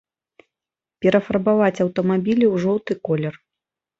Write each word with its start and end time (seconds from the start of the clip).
Перафарбаваць 1.05 1.83
аўтамабілі 1.85 2.45
ў 2.53 2.63
жоўты 2.63 2.93
колер. 3.11 3.33